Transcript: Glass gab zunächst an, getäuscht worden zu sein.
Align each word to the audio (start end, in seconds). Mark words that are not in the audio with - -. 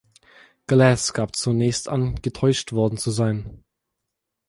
Glass 0.65 1.13
gab 1.13 1.35
zunächst 1.35 1.87
an, 1.87 2.15
getäuscht 2.15 2.71
worden 2.71 2.97
zu 2.97 3.11
sein. 3.11 3.63